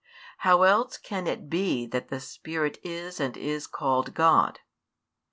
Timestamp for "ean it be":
1.19-1.85